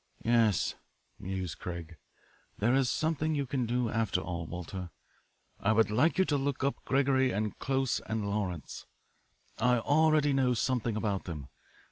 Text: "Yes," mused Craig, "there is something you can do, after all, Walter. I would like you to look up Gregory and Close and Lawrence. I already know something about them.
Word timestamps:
"Yes," 0.25 0.73
mused 1.19 1.59
Craig, 1.59 1.95
"there 2.57 2.73
is 2.73 2.89
something 2.89 3.35
you 3.35 3.45
can 3.45 3.67
do, 3.67 3.87
after 3.87 4.19
all, 4.19 4.47
Walter. 4.47 4.89
I 5.59 5.73
would 5.73 5.91
like 5.91 6.17
you 6.17 6.25
to 6.25 6.37
look 6.37 6.63
up 6.63 6.83
Gregory 6.85 7.29
and 7.29 7.55
Close 7.59 7.99
and 8.07 8.27
Lawrence. 8.27 8.87
I 9.59 9.77
already 9.77 10.33
know 10.33 10.55
something 10.55 10.97
about 10.97 11.25
them. 11.25 11.49